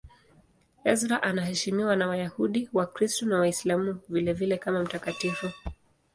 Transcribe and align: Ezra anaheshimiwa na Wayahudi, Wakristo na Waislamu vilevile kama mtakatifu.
Ezra 0.91 1.23
anaheshimiwa 1.23 1.95
na 1.95 2.07
Wayahudi, 2.07 2.69
Wakristo 2.73 3.25
na 3.25 3.39
Waislamu 3.39 3.99
vilevile 4.09 4.57
kama 4.57 4.83
mtakatifu. 4.83 5.51